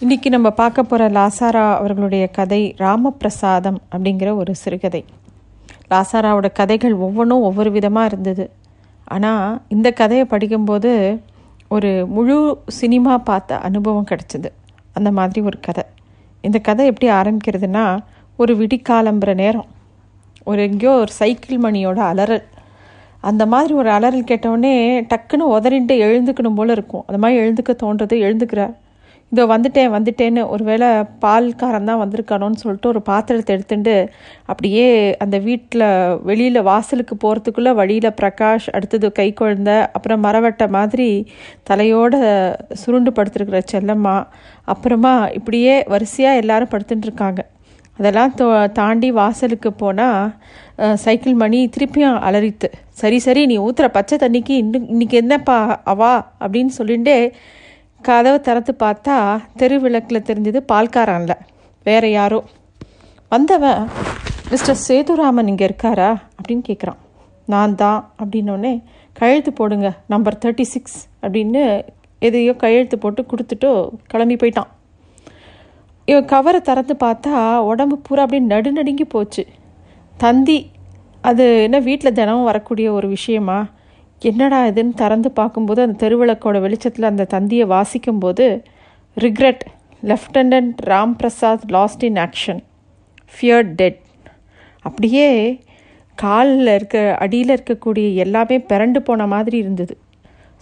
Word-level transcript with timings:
இன்னைக்கு 0.00 0.30
நம்ம 0.30 0.50
பார்க்க 0.50 0.82
போகிற 0.82 1.08
லாசாரா 1.10 1.62
அவர்களுடைய 1.74 2.26
கதை 2.26 2.74
ராமபிரசாதம் 2.78 3.78
அப்படிங்கிற 3.92 4.36
ஒரு 4.36 4.54
சிறுகதை. 4.54 5.04
லாசாராவோட 5.90 6.52
கதைகள் 6.52 6.94
ஒவ்வொன்றும் 6.94 7.40
ஒவ்வொரு 7.40 7.70
விதமாக 7.70 8.06
இருந்தது. 8.06 8.50
ஆனால் 9.04 9.62
இந்த 9.68 9.90
கதையை 9.90 10.26
படிக்கும்போது 10.26 11.20
ஒரு 11.68 12.06
முழு 12.06 12.62
சினிமா 12.66 13.18
பார்த்த 13.18 13.58
அனுபவம் 13.58 14.06
கிடச்சிது. 14.06 14.46
அந்த 14.92 15.10
மாதிரி 15.10 15.46
ஒரு 15.46 15.60
கதை. 15.60 15.84
இந்த 16.40 16.58
கதை 16.58 16.86
எப்படி 16.86 17.12
ஆரம்பிக்கிறதுனா 17.12 17.98
ஒரு 18.36 18.54
விடிக்காலம்புற 18.56 19.34
நேரம். 19.34 19.66
ஒரு 20.44 20.62
எங்கேயோ 20.62 20.92
ஒரு 20.92 21.12
சைக்கிள் 21.12 21.58
மணியோட 21.58 21.96
அலறல். 22.12 22.44
அந்த 23.20 23.46
மாதிரி 23.46 23.74
ஒரு 23.74 23.90
அலறல் 23.90 24.28
கேட்டவுடனே 24.32 25.00
டக்குன்னு 25.00 25.54
உதறிட்டு 25.56 25.96
எழுந்துக்கணும் 26.08 26.54
போல 26.54 26.72
இருக்கும். 26.72 27.04
அந்த 27.06 27.18
மாதிரி 27.18 27.40
எழுந்துக்க 27.40 27.74
தோன்றது 27.82 28.16
எழுந்துக்கிறார். 28.26 28.74
இதோ 29.32 29.42
வந்துட்டேன் 29.46 29.90
வந்துட்டேன்னு 29.92 30.42
ஒருவேளை 30.48 30.86
பால்காரன் 31.20 31.88
தான் 31.90 32.00
வந்திருக்கானோன்னு 32.00 32.60
சொல்லிட்டு 32.62 32.88
ஒரு 32.88 33.00
பாத்திரத்தை 33.02 33.52
எடுத்துட்டு 33.56 33.96
அப்படியே 34.46 34.86
அந்த 35.18 35.36
வீட்டில் 35.38 35.84
வெளியில் 36.22 36.60
வாசலுக்கு 36.62 37.16
போகிறதுக்குள்ளே 37.16 37.72
வழியில் 37.74 38.16
பிரகாஷ் 38.20 38.68
அடுத்தது 38.70 39.10
கை 39.12 39.28
குழந்த 39.32 39.72
அப்புறம் 39.92 40.24
மரவட்டை 40.24 40.68
மாதிரி 40.68 41.08
தலையோட 41.70 42.14
சுருண்டு 42.72 43.12
படுத்துருக்கிற 43.12 43.60
செல்லம்மா 43.72 44.16
அப்புறமா 44.66 45.14
இப்படியே 45.32 45.76
வரிசையாக 45.88 46.40
எல்லாரும் 46.40 46.72
படுத்துட்டுருக்காங்க 46.72 47.44
அதெல்லாம் 47.98 48.34
தோ 48.34 48.46
தாண்டி 48.72 49.08
வாசலுக்கு 49.10 49.70
போனால் 49.74 50.26
சைக்கிள் 50.96 51.34
மணி 51.34 51.60
திருப்பியும் 51.76 52.18
அலறித்து 52.20 52.68
சரி 52.90 53.18
சரி 53.18 53.42
நீ 53.46 53.56
ஊற்றுற 53.58 53.86
பச்சை 53.90 54.16
தண்ணிக்கு 54.18 54.54
இன்னும் 54.56 54.88
இன்னைக்கு 54.88 55.16
என்னப்பா 55.16 55.58
அவா 55.84 56.12
அப்படின்னு 56.40 56.72
சொல்லிட்டு 56.72 57.16
கதவை 58.02 58.40
திறந்து 58.40 58.72
பார்த்தா 58.78 59.16
தெரு 59.56 59.80
விளக்கில் 59.80 60.26
தெரிஞ்சது 60.28 60.58
பால்காரன்ல 60.72 61.34
வேற 61.84 62.08
யாரோ. 62.08 62.44
வந்தவன் 63.28 63.88
மிஸ்டர் 64.50 64.78
சேதுராமன் 64.88 65.46
இங்கே 65.46 65.66
இருக்காரா? 65.66 66.10
அப்படின்னு 66.38 66.62
கேட்குறான் 66.68 67.00
நான் 67.46 67.74
தான் 67.74 68.12
அப்படின்னோடனே 68.18 68.72
கையெழுத்து 69.12 69.52
போடுங்க 69.52 69.88
நம்பர் 70.06 70.38
தேர்ட்டி 70.44 70.60
சிக்ஸ் 70.60 70.98
அப்படின்னு 71.22 71.62
எதையோ 72.18 72.52
கையெழுத்து 72.56 72.98
போட்டு 72.98 73.22
கொடுத்துட்டு 73.22 73.90
கிளம்பி 74.06 74.36
போயிட்டான். 74.36 74.70
இவன் 76.04 76.24
கவரை 76.24 76.60
திறந்து 76.60 76.96
பார்த்தா 77.00 77.56
உடம்பு 77.56 77.98
பூரா 77.98 78.22
அப்படியே 78.22 78.48
நடுநடுங்கி 78.48 79.04
போச்சு. 79.08 79.46
தந்தி 80.16 80.70
அது 81.20 81.62
என்ன 81.62 81.78
வீட்டில் 81.78 82.12
தினமும் 82.12 82.44
வரக்கூடிய 82.44 82.92
ஒரு 82.92 83.08
விஷயமா? 83.08 83.66
என்னடா 84.22 84.66
இதுன்னு 84.66 84.94
திறந்து 84.94 85.30
பார்க்கும்போது 85.30 85.82
அந்த 85.82 85.96
தெருவிளக்கோட 86.02 86.60
வெளிச்சத்தில் 86.60 87.10
அந்த 87.10 87.24
தந்தியை 87.24 87.66
வாசிக்கும்போது 87.68 88.46
regret 89.16 89.62
lieutenant 90.02 90.78
Ram 90.86 91.14
Prasad 91.16 91.64
lost 91.70 92.02
in 92.02 92.18
action 92.26 92.60
fear 93.34 93.66
dead 93.74 94.00
அப்படியே 94.84 95.28
காலில் 96.14 96.74
இருக்க 96.74 97.16
அடியில் 97.18 97.54
இருக்கக்கூடிய 97.56 98.14
எல்லாமே 98.14 98.58
பிறண்டு 98.58 98.98
போன 98.98 99.26
மாதிரி 99.26 99.56
இருந்தது 99.58 99.94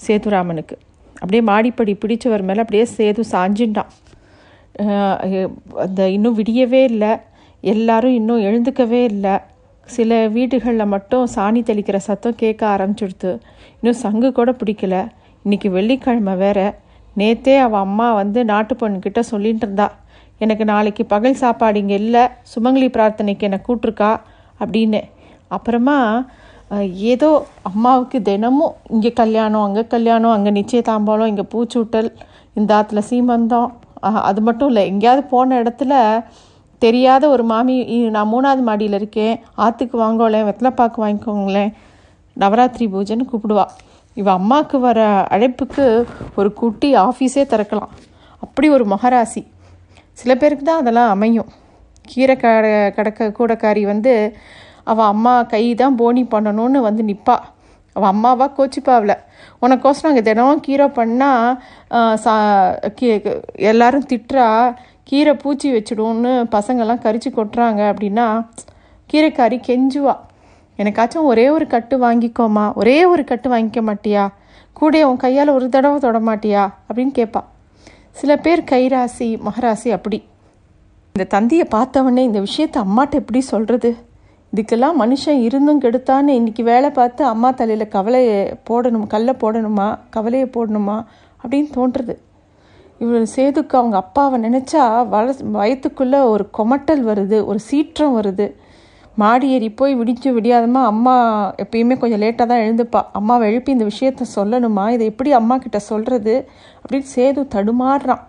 சேதுராமனுக்கு. 0.06 0.76
அப்படியே 1.14 1.42
மாடிப்படி 1.42 1.92
பிடிச்சவர் 1.94 2.42
மேலே 2.42 2.62
அப்படியே 2.64 2.86
சேது 2.96 3.22
சாஞ்சின்றான் 3.32 3.92
அந்த 5.84 6.08
இன்னும் 6.16 6.38
விடியவே 6.38 6.82
இல்லை. 6.84 7.12
எல்லாரும் 7.60 8.14
இன்னும் 8.14 8.42
எழுந்துக்கவே 8.42 9.00
இல்லை. 9.04 9.34
சில 9.94 10.12
வீடுகளில் 10.36 10.92
மட்டும் 10.94 11.24
சாணி 11.34 11.60
தெளிக்கிற 11.68 11.98
சத்தம் 12.06 12.40
கேட்க 12.42 12.62
ஆரம்பிச்சிடுத்து. 12.74 13.30
இன்னும் 13.78 14.00
சங்கு 14.04 14.28
கூட 14.38 14.50
பிடிக்கல. 14.60 14.94
இன்றைக்கி 15.44 15.68
வெள்ளிக்கிழமை 15.76 16.34
வேற. 16.44 16.60
நேத்தே 17.20 17.54
அவள் 17.66 17.84
அம்மா 17.86 18.08
வந்து 18.20 18.40
நாட்டு 18.52 18.74
பொண்ணுக்கிட்ட 18.80 19.20
சொல்லிட்டு 19.32 19.64
இருந்தா 19.66 19.86
எனக்கு 20.44 20.64
நாளைக்கு 20.72 21.02
பகல் 21.12 21.38
சாப்பாடு 21.42 21.80
இங்கே 21.82 21.96
இல்லை. 22.04 22.24
சுமங்கலி 22.52 22.88
பிரார்த்தனைக்கு 22.96 23.46
என்னை 23.48 23.60
கூட்டிருக்கா 23.68 24.10
அப்படின்னு. 24.62 25.00
அப்புறமா 25.56 25.98
ஏதோ 27.12 27.30
அம்மாவுக்கு 27.70 28.18
தினமும் 28.28 28.74
இங்கே 28.94 29.10
கல்யாணம் 29.20 29.64
அங்கே 29.66 29.84
கல்யாணம் 29.94 30.34
அங்கே 30.36 30.52
நிச்சயதாம்பாலம் 30.58 31.30
இங்கே 31.32 31.44
பூச்சூட்டல் 31.52 32.08
இந்த 32.58 32.70
ஆற்றுல 32.78 33.02
சீமந்தம். 33.10 33.70
அது 34.30 34.40
மட்டும் 34.46 34.70
இல்லை 34.70 34.82
எங்கேயாவது 34.90 35.22
போன 35.32 35.58
இடத்துல 35.62 35.94
தெரியாத 36.84 37.24
ஒரு 37.34 37.44
மாமி 37.50 37.76
நான் 38.14 38.32
மூணாவது 38.32 38.62
மாடியில் 38.68 38.98
இருக்கேன். 39.00 39.34
ஆற்றுக்கு 39.64 39.96
வாங்கோலேன் 40.04 40.46
வெத்தலைப்பாக்கு 40.48 40.98
வாங்கிக்கோங்களேன் 41.04 41.70
நவராத்திரி 42.36 42.86
பூஜைன்னு 42.94 43.28
கூப்பிடுவா. 43.30 43.66
இவ 44.16 44.28
அம்மாவுக்கு 44.40 44.78
வர 44.86 45.00
அழைப்புக்கு 45.34 45.84
ஒரு 46.40 46.50
குட்டி 46.60 46.88
ஆஃபீஸே 47.06 47.44
திறக்கலாம். 47.52 47.92
அப்படி 48.44 48.66
ஒரு 48.76 48.84
மகராசி. 48.92 49.42
சில 50.20 50.32
பேருக்கு 50.40 50.64
தான் 50.64 50.82
அதெல்லாம் 50.82 51.12
அமையும். 51.14 51.50
கீரை 52.10 52.34
கட 52.42 52.66
கடக்க 52.96 53.28
கூடக்காரி 53.38 53.82
வந்து 53.92 54.12
அவள் 54.90 55.10
அம்மா 55.12 55.34
கை 55.52 55.64
தான் 55.80 55.96
போனி 56.00 56.22
பண்ணணும்னு 56.34 56.80
வந்து 56.88 57.02
நிற்பா 57.10 57.36
அவள் 57.96 58.10
அம்மாவா 58.14 58.46
கோச்சிப்பாவில் 58.56 59.14
உனக்கோசரம் 59.64 60.10
அங்கே 60.10 60.24
தினமும் 60.28 60.64
கீரை 60.66 60.86
பண்ணால் 60.98 61.48
சா 62.24 62.34
கீ 62.98 63.06
எல்லாரும் 63.70 64.08
திட்டுறா 64.10 64.48
கீரை 65.06 65.34
பூச்சி 65.34 65.68
வச்சுடும்னு 65.72 66.30
பசங்கள்லாம் 66.54 67.02
கறிச்சு 67.04 67.30
கொட்டுறாங்க 67.30 67.80
அப்படின்னா 67.90 68.46
கீரைக்காரி 69.12 69.58
கெஞ்சுவா. 69.66 70.14
எனக்காச்சும் 70.78 71.28
ஒரே 71.32 71.48
ஒரு 71.48 71.66
கட்டு 71.66 71.96
வாங்கிக்கோமா 71.98 72.64
ஒரே 72.74 73.04
ஒரு 73.04 73.24
கட்டு 73.24 73.50
வாங்கிக்க 73.50 73.80
மாட்டியா? 73.90 74.24
கூட 74.72 75.08
உன் 75.08 75.16
கையால் 75.16 75.48
ஒரு 75.48 75.68
தடவை 75.68 75.98
தொட 75.98 76.18
மாட்டியா? 76.20 76.64
அப்படின்னு 76.88 77.12
கேட்பா 77.18 77.42
சில 78.10 78.36
பேர் 78.36 78.62
கைராசி 78.62 79.28
மகராசி 79.46 79.88
அப்படி. 79.90 80.18
இந்த 81.14 81.38
தந்தியை 81.38 81.66
பார்த்தவொடனே 81.74 82.24
இந்த 82.30 82.40
விஷயத்தை 82.40 82.82
அம்மாட்ட 82.82 83.20
எப்படி 83.22 83.40
சொல்கிறது 83.40 83.96
இதுக்கெல்லாம் 84.52 85.00
மனுஷன் 85.00 85.40
இருந்தும் 85.40 85.80
கெடுத்தான்னு 85.80 86.34
இன்றைக்கி 86.40 86.62
வேலை 86.62 86.90
பார்த்து 86.90 87.24
அம்மா 87.24 87.50
தலையில் 87.50 87.88
கவலையை 87.88 88.58
போடணும் 88.70 89.06
கல்லை 89.06 89.34
போடணுமா 89.40 89.98
கவலையை 90.10 90.48
போடணுமா 90.48 90.98
அப்படின்னு 91.44 91.70
தோன்றுறது. 91.74 92.16
இவள் 93.00 93.26
சேதுக்கு 93.36 93.74
அவங்க 93.80 93.96
அப்பாவை 93.96 94.36
நினச்சா 94.40 95.08
வள 95.08 95.34
வயத்துக்குள்ளே 95.56 96.20
ஒரு 96.32 96.44
கொமட்டல் 96.58 97.02
வருது 97.08 97.44
ஒரு 97.44 97.58
சீற்றம் 97.58 98.14
வருது. 98.18 98.46
மாடி 99.14 99.50
ஏறி 99.50 99.68
போய் 99.70 99.94
விடிச்சு 99.96 100.28
விடியாதமா 100.36 100.80
அம்மா 100.92 101.14
எப்பயுமே 101.62 101.94
கொஞ்சம் 101.98 102.22
லேட்டாக 102.22 102.46
தான் 102.50 102.62
எழுந்துப்பா. 102.64 103.00
அம்மாவை 103.12 103.44
எழுப்பி 103.50 103.70
இந்த 103.72 103.86
விஷயத்த 103.92 104.22
சொல்லணுமா? 104.36 104.84
இதை 104.90 105.04
எப்படி 105.06 105.32
அம்மா 105.32 105.56
கிட்ட 105.56 105.78
சொல்கிறது 105.78 106.34
அப்படின்னு 106.82 107.08
சேது 107.16 107.42
தடுமாறுறான். 107.54 108.24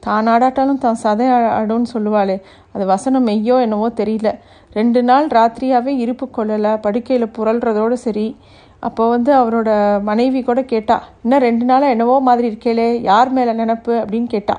தான் 0.00 0.26
ஆடாட்டாலும் 0.26 0.82
தான் 0.84 1.00
சதை 1.02 1.26
ஆடும்னு 1.58 1.90
சொல்லுவாளே. 1.94 2.36
அது 2.72 2.86
வசனம் 2.86 3.26
மெய்யோ 3.26 3.56
என்னவோ 3.60 3.88
தெரியல. 4.00 4.30
ரெண்டு 4.72 5.02
நாள் 5.02 5.26
ராத்திரியாகவே 5.26 5.92
இருப்பு 6.04 6.28
கொள்ளலை 6.36 6.72
படுக்கையில் 6.80 7.34
புரள்றதோடு 7.38 7.92
சரி. 7.92 8.26
அப்போ 8.86 9.02
வந்து 9.14 9.30
அவரோட 9.40 9.70
மனைவி 10.08 10.40
கூட 10.42 10.60
கேட்டா 10.72 10.96
இன்னும் 11.24 11.44
ரெண்டு 11.46 11.64
நாளாக 11.70 11.94
என்னவோ 11.94 12.14
மாதிரி 12.28 12.46
இருக்கேளே 12.50 12.86
யார் 13.10 13.30
மேலே 13.36 13.52
நினப்பு? 13.60 13.92
அப்படின்னு 14.02 14.28
கேட்டா. 14.34 14.56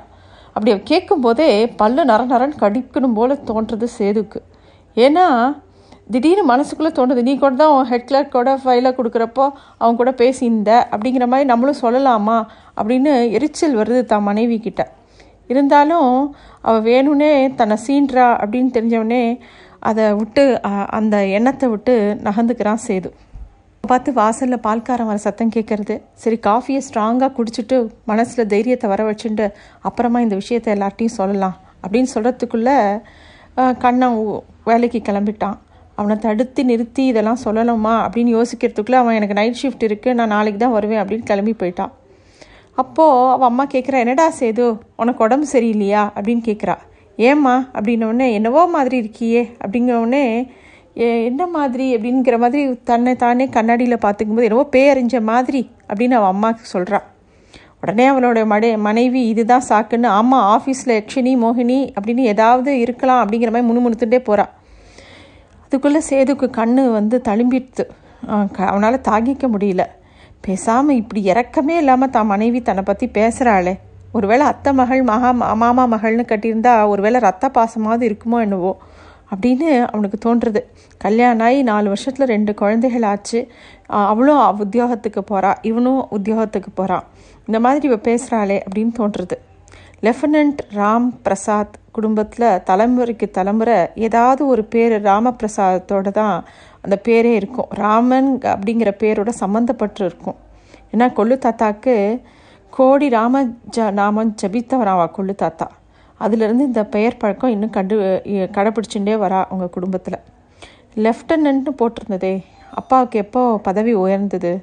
அப்படி 0.55 0.71
கேட்கும்போதே 0.91 1.49
பல்லு 1.81 2.01
நர 2.11 2.23
நரன் 2.31 2.59
கடிக்கணும் 2.63 3.15
போல 3.19 3.37
தோன்றது 3.49 3.87
சேதுக்கு 3.99 4.39
ஏன்னா 4.97 5.25
திடீர்னு 6.13 6.43
மனசுக்குள்ளே 6.51 6.91
தோன்றது 6.97 7.21
நீ 7.27 7.33
கூட 7.41 7.53
தான் 7.61 7.73
உன் 7.75 7.89
ஹெட் 7.91 8.07
கிளர்க்கோட 8.09 8.49
ஃபைலை 8.63 8.89
கொடுக்குறப்போ 8.97 9.45
அவங்க 9.81 9.97
கூட 10.01 10.11
பேசியிருந்த? 10.21 10.71
அப்படிங்கிற 10.93 11.25
மாதிரி 11.31 11.49
நம்மளும் 11.51 11.81
சொல்லலாமா? 11.81 12.37
அப்படின்னு 12.79 13.11
எரிச்சல் 13.37 13.77
வருது 13.81 14.01
தான் 14.11 14.27
மனைவி 14.29 14.57
கிட்ட. 14.65 14.83
இருந்தாலும் 15.51 16.09
அவள் 16.67 16.85
வேணும்னே 16.89 17.31
தன்னை 17.59 17.77
சீன்றா? 17.87 18.27
அப்படின்னு 18.41 18.71
தெரிஞ்சவனே 18.77 19.23
அதை 19.89 20.05
விட்டு 20.19 20.43
அந்த 20.97 21.15
எண்ணத்தை 21.37 21.67
விட்டு 21.73 21.95
நகர்ந்துக்கிறான் 22.27 22.83
சேது. 22.87 23.11
பார்த்து 23.91 24.11
வாசலில் 24.19 24.61
பால்காரன் 24.65 25.07
வர 25.09 25.19
சத்தம் 25.23 25.51
கேட்குறது. 25.53 25.95
சரி 26.21 26.37
காஃபியை 26.45 26.81
ஸ்ட்ராங்காக 26.85 27.29
குடிச்சிட்டு 27.37 27.77
மனசில் 28.09 28.49
தைரியத்தை 28.53 28.87
வர 28.91 29.01
வச்சுட்டு 29.07 29.45
அப்புறமா 29.87 30.19
இந்த 30.25 30.35
விஷயத்த 30.41 30.67
எல்லார்ட்டையும் 30.75 31.15
சொல்லலாம் 31.17 31.55
அப்படின்னு 31.81 32.09
சொல்கிறதுக்குள்ளே 32.13 32.75
கண்ணன் 33.83 34.15
வேலைக்கு 34.69 35.01
கிளம்பிட்டான். 35.09 35.57
அவனை 35.97 36.17
தடுத்து 36.27 36.63
நிறுத்தி 36.71 37.03
இதெல்லாம் 37.11 37.41
சொல்லணுமா 37.45 37.95
அப்படின்னு 38.05 38.33
யோசிக்கிறதுக்குள்ளே 38.37 38.99
அவன் 39.01 39.19
எனக்கு 39.19 39.37
நைட் 39.41 39.61
ஷிஃப்ட் 39.63 39.85
இருக்குது 39.89 40.17
நான் 40.19 40.33
நாளைக்கு 40.35 40.61
தான் 40.63 40.75
வருவேன் 40.77 41.03
அப்படின்னு 41.03 41.29
கிளம்பி 41.33 41.55
போயிட்டான். 41.61 41.93
அப்போது 42.83 43.29
அவள் 43.35 43.49
அம்மா 43.51 43.67
கேட்குறா 43.75 44.03
என்னடா 44.05 44.31
சேது 44.41 44.65
உனக்கு 45.03 45.23
உடம்பு 45.27 45.47
சரியில்லையா? 45.55 46.03
அப்படின்னு 46.17 46.43
கேட்குறா 46.49 46.77
ஏம்மா? 47.29 47.57
அப்படின்னோடனே 47.77 48.29
என்னவோ 48.39 48.63
மாதிரி 48.77 48.97
இருக்கியே 49.03 49.43
அப்படிங்கிறவுடனே 49.63 50.25
என்ன 50.95 51.47
மாதிரி 51.47 51.97
அப்படிங்கிற 51.97 52.37
மாதிரி 52.37 52.73
தன்னை 52.83 53.15
தானே 53.15 53.47
கண்ணாடியில் 53.47 54.03
பார்த்துக்கும்போது 54.05 54.43
என்னவோ 54.43 54.69
பேரறிஞ்ச 54.71 55.21
மாதிரி 55.21 55.69
அப்படின்னு 55.89 56.11
அவள் 56.11 56.27
அம்மாவுக்கு 56.27 56.65
சொல்கிறான் 56.65 57.03
உடனே 57.81 58.09
அவளோட 58.11 58.45
மடை 58.45 58.77
மனைவி 58.77 59.27
இதுதான் 59.27 59.65
சாக்குன்னு 59.69 60.07
ஆமாம் 60.07 60.45
ஆஃபீஸில் 60.55 60.93
யக்ஷினி 60.93 61.33
மோகினி 61.37 61.93
அப்படின்னு 61.95 62.19
ஏதாவது 62.19 62.79
இருக்கலாம் 62.79 63.21
அப்படிங்கிற 63.23 63.51
மாதிரி 63.51 63.69
முணுமுணுத்துட்டே 63.69 64.17
போகிறாள் 64.17 64.51
அதுக்குள்ளே 65.63 66.01
சேதுக்கு 66.09 66.49
கண் 66.49 66.73
வந்து 66.91 67.21
தழும்பிடுது 67.25 67.83
அவனால் 68.65 69.01
தாங்கிக்க 69.01 69.47
முடியல. 69.47 69.83
பேசாமல் 70.41 70.95
இப்படி 70.95 71.21
இறக்கமே 71.25 71.77
இல்லாமல் 71.77 72.09
தான் 72.09 72.25
மனைவி 72.25 72.61
தன்னை 72.61 72.83
பற்றி 72.83 73.09
பேசுகிறாளே 73.13 73.73
ஒருவேளை 74.11 74.45
அத்தை 74.45 74.73
மகள் 74.73 75.03
மகா 75.03 75.31
மாமா 75.31 75.85
மகள்னு 75.85 76.23
கட்டியிருந்தா 76.27 76.87
ஒருவேளை 76.87 77.19
ரத்த 77.19 77.49
பாசமாவது 77.53 78.03
இருக்குமோ 78.09 78.41
என்னவோ. 78.41 78.77
அப்படின்னு 79.33 79.69
அவனுக்கு 79.85 80.17
தோன்றுறது 80.25 80.61
கல்யாணம் 80.97 81.45
ஆகி 81.47 81.63
நாலு 81.63 81.87
வருஷத்தில் 81.87 82.27
ரெண்டு 82.27 82.53
குழந்தைகள் 82.53 83.03
ஆச்சு 83.03 83.47
அவளும் 83.87 84.59
உத்தியோகத்துக்கு 84.59 85.23
போகிறா 85.31 85.53
இவனும் 85.61 86.01
உத்தியோகத்துக்கு 86.11 86.71
போகிறான் 86.73 87.07
இந்த 87.45 87.59
மாதிரி 87.59 87.87
இவ 87.87 87.97
பேசுகிறாளே 88.11 88.59
அப்படின்னு 88.67 88.93
தோன்றுறது 88.99 89.37
லெஃப்டினன்ட் 90.01 90.61
ராம் 90.75 91.09
பிரசாத் 91.23 91.75
குடும்பத்தில் 91.91 92.47
தலைமுறைக்கு 92.69 93.31
தலைமுறை 93.31 93.75
ஏதாவது 93.95 94.47
ஒரு 94.47 94.63
பேர் 94.63 94.93
ராமபிரசாதத்தோடு 95.03 96.11
தான் 96.11 96.45
அந்த 96.81 96.95
பேரே 97.03 97.31
இருக்கும். 97.39 97.69
ராமன் 97.69 98.39
அப்படிங்கிற 98.43 98.91
பேரோட 99.03 99.29
சம்மந்தப்பட்டு 99.39 100.01
இருக்கும். 100.05 100.35
ஏன்னா 100.93 101.05
கொள்ளு 101.19 101.35
தாத்தாக்கு 101.45 102.21
கோடி 102.69 103.09
ராம 103.09 103.43
ஜ 103.77 103.91
நாமம் 103.91 104.35
ஜபித்தவராவா 104.41 105.05
கொள்ளு 105.17 105.35
தாத்தா. 105.35 105.67
அதுலேருந்து 106.19 106.67
இந்த 106.69 106.81
பெயர் 106.95 107.19
பழக்கம் 107.21 107.53
இன்னும் 107.55 107.75
கண்டு 107.77 107.95
கடைப்பிடிச்சுட்டே 108.57 109.15
வரா 109.23 109.39
அவங்க 109.49 109.67
குடும்பத்தில். 109.75 110.19
லெஃப்டினன்ட்னு 111.05 111.73
போட்டிருந்ததே 111.81 112.33
அப்பாவுக்கு 112.79 113.17
எப்போ 113.23 113.41
பதவி 113.67 113.93
உயர்ந்தது 114.03 114.53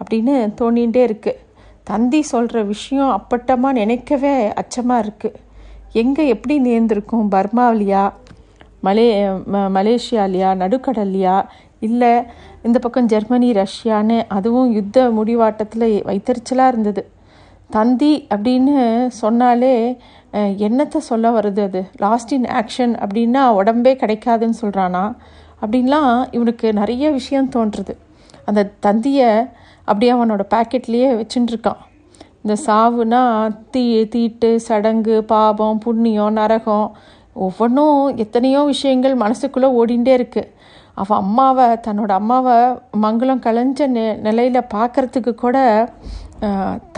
அப்படின்னு 0.00 0.34
தோணிகிட்டே 0.60 1.02
இருக்குது 1.08 1.42
தந்தி 1.90 2.20
சொல்கிற 2.32 2.62
விஷயம் 2.72 3.10
அப்பட்டமாக 3.18 3.78
நினைக்கவே 3.80 4.34
அச்சமாக 4.60 5.04
இருக்குது 5.04 5.40
எங்கே 6.02 6.24
எப்படி 6.34 6.54
நேர்ந்திருக்கும்? 6.68 7.26
பர்மாவிலியா 7.34 8.02
மலே 8.86 9.06
மலேசியாலையா 9.76 10.50
நடுக்கடல்லையா? 10.62 11.36
இல்லை 11.86 12.10
இந்த 12.66 12.78
பக்கம் 12.84 13.10
ஜெர்மனி 13.12 13.48
ரஷ்யான்னு 13.60 14.16
அதுவும் 14.36 14.70
யுத்த 14.76 15.06
முடிவாட்டத்தில் 15.18 15.86
வைத்தறிச்சலாக 16.08 16.72
இருந்தது. 16.72 17.02
தந்தி 17.74 18.12
அப்படின்னு 18.34 18.74
சொன்னாலே 19.20 19.74
என்னத்தை 20.58 20.96
சொல்ல 21.02 21.30
வருது 21.30 21.60
அது? 21.60 21.80
லாஸ்ட் 21.96 22.32
இன் 22.32 22.48
ஆக்ஷன் 22.52 22.94
அப்படின்னா 23.00 23.42
உடம்பே 23.58 23.92
கிடைக்காதுன்னு 23.94 24.60
சொல்கிறானா 24.62 25.04
அப்படின்லாம் 25.62 26.28
இவனுக்கு 26.30 26.72
நிறைய 26.72 27.10
விஷயம் 27.10 27.52
தோன்றுறது 27.52 27.94
அந்த 28.44 28.72
தந்தியை 28.80 29.28
அப்படியே 29.88 30.12
அவனோட 30.12 30.42
பாக்கெட்லேயே 30.54 31.10
வச்சுட்டுருக்கான் 31.16 31.82
இந்த 32.42 32.56
சாவுனா 32.66 33.22
தீ 33.70 33.84
தீட்டு 34.06 34.60
சடங்கு 34.60 35.24
பாபம் 35.24 35.78
புண்ணியம் 35.78 36.32
நரகம் 36.32 36.88
ஒவ்வொன்றும் 37.36 37.96
எத்தனையோ 38.16 38.60
விஷயங்கள் 38.64 39.16
மனசுக்குள்ளே 39.16 39.70
ஓடிண்டே 39.76 40.12
இருக்குது 40.14 40.52
அவள் 40.94 41.18
அம்மாவை 41.18 41.66
தன்னோட 41.86 42.10
அம்மாவை 42.12 42.54
மங்களம் 43.02 43.42
கலைஞ்ச 43.42 43.86
நெ 43.86 44.04
நிலையில் 44.22 44.70
பார்க்கறதுக்கு 44.74 45.34
கூட 45.34 45.56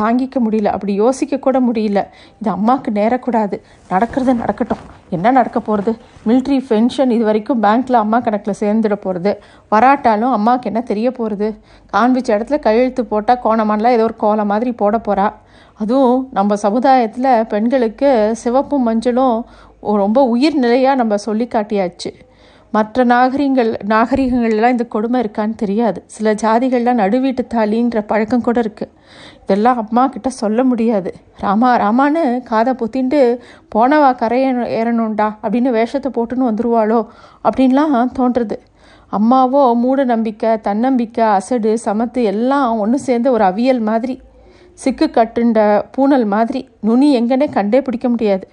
தாங்கிக்க 0.01 0.37
முடியல. 0.45 0.71
அப்படி 0.77 0.93
யோசிக்க 0.95 1.39
கூட 1.39 1.61
முடியல. 1.61 2.01
இது 2.41 2.51
அம்மாவுக்கு 2.51 2.91
நேரக்கூடாது. 2.91 3.57
நடக்கிறது 3.91 4.35
நடக்கட்டும். 4.35 4.83
என்ன 5.17 5.31
நடக்க 5.31 5.59
போகிறது 5.61 5.93
மிலிட்ரி 6.27 6.57
பென்ஷன் 6.69 7.11
இது 7.11 7.25
வரைக்கும் 7.25 7.63
பேங்க்கில் 7.63 8.03
அம்மா 8.03 8.19
கணக்கில் 8.21 8.61
சேர்ந்துட 8.61 8.95
போகிறது 8.95 9.33
வராட்டாலும் 9.69 10.31
அம்மாவுக்கு 10.31 10.71
என்ன 10.71 10.81
தெரிய 10.81 11.11
போகிறது 11.11 11.49
காண்பிச்ச 11.93 12.29
இடத்துல 12.37 12.59
கையெழுத்து 12.59 13.05
போட்டால் 13.05 13.43
கோணமானலாம் 13.45 13.97
ஏதோ 13.99 14.03
ஒரு 14.03 14.17
கோலம் 14.17 14.51
மாதிரி 14.53 14.73
போட 14.73 14.97
போகிறா 15.09 15.33
அதுவும் 15.83 16.29
நம்ம 16.33 16.57
சமுதாயத்தில் 16.57 17.47
பெண்களுக்கு 17.47 18.11
சிவப்பும் 18.43 18.87
மஞ்சளும் 18.89 19.37
ரொம்ப 19.81 20.23
உயிர் 20.23 20.55
நிலையாக 20.55 20.97
நம்ம 20.97 21.17
சொல்லி 21.17 21.49
காட்டியாச்சு. 21.55 22.11
மற்ற 22.71 23.05
நாகரிகங்கள் 23.05 23.71
நாகரிகங்கள்லாம் 23.89 24.75
இந்த 24.75 24.85
கொடுமை 24.85 25.21
இருக்கான்னு 25.23 25.55
தெரியாது. 25.55 26.03
சில 26.07 26.35
ஜாதிகள்லாம் 26.35 27.01
நடுவீட்டு 27.03 27.43
தாலின்ற 27.55 28.01
பழக்கம் 28.07 28.41
கூட 28.41 28.61
இருக்குது 28.61 28.93
இதெல்லாம் 29.43 29.79
அம்மா 29.83 30.07
கிட்ட 30.07 30.31
சொல்ல 30.31 30.65
முடியாது. 30.65 31.15
ராமா 31.41 31.71
ராமான்னு 31.77 32.43
காதை 32.43 32.75
புத்தின்ட்டு 32.75 33.21
போனவா 33.75 34.11
கரைய 34.17 34.53
ஏறணும்டா 34.53 35.29
அப்படின்னு 35.43 35.71
வேஷத்தை 35.71 36.11
போட்டுன்னு 36.15 36.49
வந்துருவாளோ? 36.51 37.01
அப்படின்லாம் 37.45 37.97
தோன்றுறது. 38.19 38.59
அம்மாவோ 39.13 39.75
மூட 39.75 40.05
நம்பிக்கை 40.05 40.61
தன்னம்பிக்கை 40.61 41.25
அசடு 41.25 41.79
சமத்து 41.85 42.23
எல்லாம் 42.23 42.79
ஒன்று 42.79 42.99
சேர்ந்த 42.99 43.31
ஒரு 43.31 43.45
அவியல் 43.45 43.81
மாதிரி. 43.81 44.21
சிக்கு 44.85 45.07
கட்டுண்ட 45.17 45.61
பூனல் 45.97 46.27
மாதிரி. 46.27 46.69
நுனி 46.81 47.09
எங்கன்னே 47.21 47.51
கண்டே 47.51 47.81
பிடிக்க 47.83 48.09
முடியாது. 48.09 48.47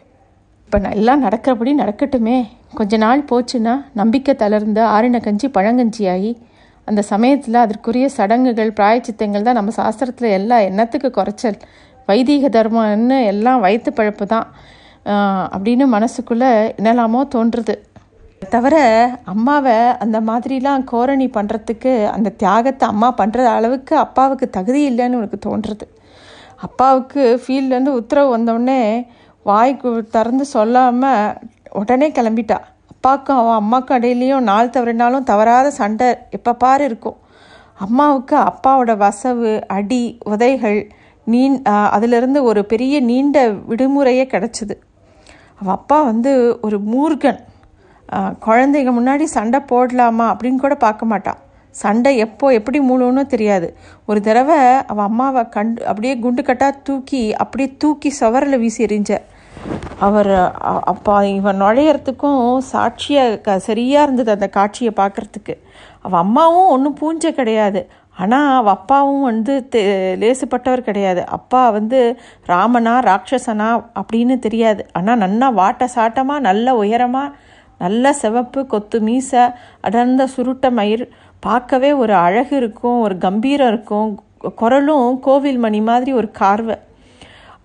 இப்போ 0.66 0.78
எல்லாம் 1.00 1.24
நடக்கிறபடி 1.26 1.72
நடக்கட்டுமே. 1.82 2.38
கொஞ்ச 2.78 2.98
நாள் 3.04 3.22
போச்சுன்னா 3.30 3.74
நம்பிக்கை 4.00 4.34
தளர்ந்து 4.44 4.82
ஆறின 4.96 5.20
கஞ்சி 5.26 5.48
பழங்கஞ்சி 5.58 6.04
ஆகி 6.14 6.32
அந்த 6.88 7.02
சமயத்தில் 7.12 7.58
அதற்குரிய 7.64 8.06
சடங்குகள் 8.16 8.72
பிராயச்சித்தங்கள் 8.80 9.46
தான் 9.48 9.58
நம்ம 9.60 9.72
சாஸ்திரத்தில் 9.78 10.36
எல்லா 10.40 10.58
எண்ணத்துக்கு 10.70 11.10
குறைச்சல். 11.18 11.58
வைதீக 12.08 12.50
தர்மம்னு 12.56 13.18
எல்லாம் 13.32 13.64
வயிற்று 13.66 13.92
பழப்பு 14.00 14.26
தான். 14.34 14.48
அப்படின்னு 15.56 15.86
மனசுக்குள்ளே 15.96 16.52
என்னெல்லாமோ 16.80 17.22
தோன்றுறது 17.36 17.76
தவிர 18.54 18.76
அம்மாவை 19.34 19.76
அந்த 20.04 20.18
மாதிரிலாம் 20.30 20.84
கோரணி 20.92 21.28
பண்ணுறதுக்கு 21.38 21.94
அந்த 22.16 22.34
தியாகத்தை 22.42 22.86
அம்மா 22.94 23.10
பண்ணுற 23.20 23.46
அளவுக்கு 23.58 23.94
அப்பாவுக்கு 24.06 24.48
தகுதி 24.58 24.82
இல்லைன்னு 24.92 25.20
உனக்கு 25.20 25.40
தோன்றுறது 25.48 25.86
அப்பாவுக்கு 26.68 27.24
ஃபீல்ட்லேருந்து 27.44 27.94
உத்தரவு 28.00 28.30
வந்தோடனே 28.36 28.82
வாய்க்கு 29.50 29.90
திறந்து 30.14 30.46
சொல்லாமல் 30.54 31.36
உடனே 31.80 32.08
கிளம்பிட்டா. 32.18 32.58
அப்பாவுக்கும் 32.92 33.40
அவன் 33.42 33.60
அம்மாவுக்கும் 33.62 33.98
இடையிலையும் 34.00 34.48
நாள் 34.50 34.72
தவறினாலும் 34.76 35.28
தவறாத 35.32 35.68
சண்டை 35.80 36.08
எப்போ 36.38 36.52
பாரு 36.64 36.84
இருக்கும். 36.90 37.18
அம்மாவுக்கு 37.86 38.36
அப்பாவோட 38.50 38.92
வசவு 39.04 39.52
அடி 39.78 40.04
உதைகள் 40.34 40.80
நீ 41.28 41.42
அதிலிருந்து 41.96 42.40
ஒரு 42.50 42.62
பெரிய 42.72 42.96
நீண்ட 43.10 43.38
விடுமுறையே 43.70 44.26
கிடச்சிது. 44.34 44.76
அவள் 45.60 45.76
அப்பா 45.78 45.98
வந்து 46.12 46.32
ஒரு 46.68 46.80
மூர்கன். 46.94 47.40
குழந்தைங்க 48.48 48.92
முன்னாடி 48.98 49.28
சண்டை 49.38 49.62
போடலாமா 49.72 50.26
அப்படின்னு 50.34 50.64
கூட 50.66 50.76
பார்க்க 50.86 51.12
மாட்டான் 51.12 51.40
சண்டை 51.76 52.12
எப்போ 52.26 52.46
எப்படி 52.58 52.80
மூணுன்னு 52.90 53.24
தெரியாது. 53.32 53.68
ஒரு 54.10 54.20
தடவை 54.28 54.60
அவள் 54.92 55.08
அம்மாவை 55.10 55.42
கண்டு 55.56 55.80
அப்படியே 55.90 56.14
குண்டு 56.26 56.42
கட்டாக 56.50 56.82
தூக்கி 56.88 57.24
அப்படியே 57.44 57.70
தூக்கி 57.84 58.10
சுவரில் 58.20 58.62
வீசி 58.64 58.82
எறிஞ்சார் 58.88 59.26
அவர் 60.00 60.52
அப்பா 60.82 61.24
இவன் 61.24 61.62
நுழையறதுக்கும் 61.62 62.58
சாட்சியாக 62.58 63.38
க 63.38 63.60
சரியாக 63.60 64.04
இருந்தது 64.04 64.32
அந்த 64.32 64.48
காட்சியை 64.48 64.94
பார்க்கறதுக்கு. 64.96 65.58
அவள் 66.02 66.20
அம்மாவும் 66.20 66.68
ஒன்றும் 66.68 66.98
பூஞ்ச 67.02 67.32
கிடையாது. 67.32 67.90
ஆனால் 68.18 68.58
அவள் 68.58 68.72
அப்பாவும் 68.72 69.22
வந்து 69.22 69.68
தெ- 69.76 70.18
லேசுப்பட்டவர் 70.20 70.82
கிடையாது. 70.82 71.26
அப்பா 71.26 71.70
வந்து 71.70 72.20
ராமனா 72.48 73.00
ராட்சசனா 73.00 73.84
அப்படின்னு 73.96 74.40
தெரியாது. 74.40 74.86
ஆனால் 74.94 75.18
நன்னா 75.18 75.60
வாட்ட 75.60 75.88
சாட்டமாக 75.96 76.40
நல்ல 76.40 76.76
உயரமாக 76.76 77.36
நல்ல 77.80 78.14
சிவப்பு 78.14 78.66
கொத்து 78.66 79.00
மீசை 79.02 79.40
அடர்ந்த 79.82 80.28
சுருட்ட 80.38 80.72
மயிர் 80.72 81.10
பார்க்கவே 81.40 81.94
ஒரு 81.94 82.14
அழகு 82.14 82.58
இருக்கும் 82.58 83.00
ஒரு 83.00 83.18
கம்பீரம் 83.18 83.68
இருக்கும் 83.68 84.24
குரலும் 84.56 85.20
கோவில் 85.20 85.58
மணி 85.58 85.82
மாதிரி 85.82 86.14
ஒரு 86.14 86.32
கார்வை. 86.40 86.78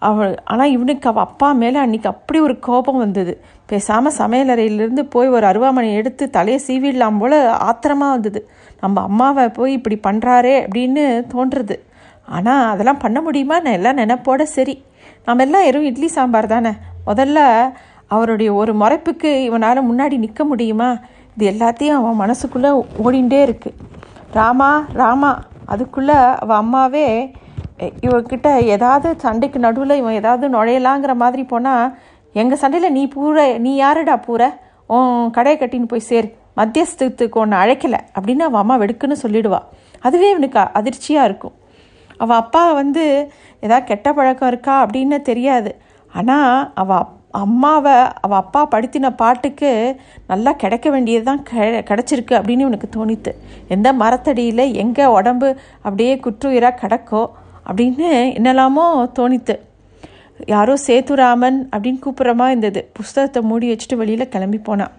அவள் 0.02 0.34
ஆனால் 0.44 0.72
இவனுக்கு 0.74 1.08
அவள் 1.08 1.22
அப்பா 1.22 1.48
மேலே 1.52 1.78
அன்னைக்கு 1.78 2.08
அப்படி 2.08 2.38
ஒரு 2.40 2.54
கோபம் 2.58 3.00
வந்தது. 3.04 3.32
பேசாமல் 3.66 4.16
சமையலறையிலேருந்து 4.18 5.02
போய் 5.14 5.28
ஒரு 5.28 5.46
அருவாமனை 5.46 5.88
எடுத்து 6.00 6.24
தலையை 6.30 6.60
சீவிடலாம் 6.66 7.18
போல் 7.18 7.36
ஆத்திரமாக 7.68 8.14
வந்தது. 8.16 8.40
நம்ம 8.80 9.02
அம்மாவை 9.02 9.44
போய் 9.58 9.72
இப்படி 9.72 9.96
பண்ணுறாரே 10.06 10.54
அப்படின்னு 10.64 11.04
தோன்றுறது. 11.34 11.76
ஆனால் 12.28 12.64
அதெல்லாம் 12.72 13.02
பண்ண 13.04 13.18
முடியுமா? 13.20 13.56
நான் 13.60 13.78
எல்லாம் 13.78 14.00
நினைப்போட 14.02 14.42
சரி. 14.56 14.76
நம்ம 15.24 15.42
எல்லாம் 15.42 15.64
வெறும் 15.64 15.88
இட்லி 15.90 16.08
சாம்பார் 16.16 16.52
தானே. 16.54 16.72
முதல்ல 17.06 17.38
அவருடைய 18.06 18.50
ஒரு 18.60 18.72
முறைப்புக்கு 18.74 19.30
இவனால் 19.48 19.88
முன்னாடி 19.90 20.16
நிற்க 20.18 20.44
முடியுமா? 20.44 20.90
இது 21.36 21.44
எல்லாத்தையும் 21.52 21.98
அவன் 21.98 22.20
மனசுக்குள்ளே 22.22 22.70
ஓடிண்டே 23.04 23.40
இருக்குது 23.46 23.76
ராமா 24.32 24.70
ராமா 24.92 25.30
அதுக்குள்ளே 25.66 26.16
அவள் 26.42 26.56
அம்மாவே 26.56 27.06
இவக்கிட்ட 28.06 28.48
ஏதாவது 28.64 29.14
சண்டைக்கு 29.18 29.58
நடுவில் 29.58 30.00
இவன் 30.00 30.12
ஏதாவது 30.12 30.46
நுழையலாங்கிற 30.48 31.14
மாதிரி 31.14 31.44
போனால் 31.44 31.94
எங்கள் 32.32 32.58
சண்டையில் 32.58 32.92
நீ 32.92 33.08
பூர 33.14 33.58
நீ 33.58 33.74
யாருடா 33.74 34.16
பூர? 34.26 34.42
உன் 34.86 35.30
கடையை 35.30 35.56
கட்டின்னு 35.60 35.92
போய் 35.92 36.08
சேர். 36.10 36.28
மத்தியஸ்தத்துக்கு 36.56 37.36
ஒன்று 37.42 37.56
அழைக்கலை. 37.56 38.00
அப்படின்னு 38.14 38.44
அவன் 38.48 38.60
அம்மா 38.60 38.76
வெடுக்குன்னு 38.78 39.16
சொல்லிடுவா. 39.22 39.60
அதுவே 40.00 40.30
இவனுக்கு 40.30 40.58
அதிர்ச்சியாக 40.72 41.24
இருக்கும். 41.24 41.54
அவள் 42.16 42.36
அப்பா 42.36 42.72
வந்து 42.72 43.04
ஏதாவது 43.60 43.86
கெட்ட 43.86 44.12
பழக்கம் 44.12 44.48
இருக்கா? 44.48 44.86
அப்படின்னு 44.86 45.18
தெரியாது. 45.20 45.72
ஆனால் 46.12 46.72
அவள் 46.74 47.06
அம்மாவை 47.30 47.92
அவள் 48.24 48.38
அப்பா 48.38 48.68
படுத்தின 48.70 49.10
பாட்டுக்கு 49.16 50.00
நல்லா 50.26 50.52
கிடைக்க 50.52 50.90
வேண்டியது 50.90 51.24
தான் 51.24 51.42
கெ 51.42 51.82
கிடச்சிருக்கு 51.90 52.32
அப்படின்னு 52.38 52.64
இவனுக்கு 52.66 52.88
தோணித்து. 52.96 53.32
எந்த 53.68 53.92
மரத்தடியில் 53.92 54.64
எங்கே 54.74 55.06
உடம்பு 55.18 55.48
அப்படியே 55.82 56.14
குற்றுயிராக 56.16 56.80
கிடக்கோ 56.82 57.22
அப்படின்னு 57.66 58.08
என்னெல்லாமோ 58.38 58.86
தோணித்து 59.18 59.56
யாரோ 60.46 60.74
சேத்துராமன் 60.86 61.58
அப்படின்னு 61.76 62.00
கூப்பிட்றமா 62.04 62.46
இருந்தது. 62.46 62.90
புஸ்தகத்தை 62.92 63.42
மூடி 63.42 63.66
வச்சுட்டு 63.72 63.96
வெளியில் 63.96 64.28
கிளம்பி 64.28 64.58
போனான் 64.58 64.92